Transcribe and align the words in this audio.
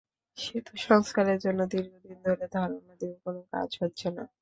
সেতু 0.37 0.73
সংস্কারের 0.87 1.37
জন্য 1.39 1.59
দীর্ঘদিন 1.71 2.17
ধরে 2.25 2.45
ধরনা 2.53 2.93
দিয়েও 2.99 3.21
কোনো 3.25 3.41
কাজ 3.51 3.69
হচ্ছে 3.81 4.07
না। 4.09 4.23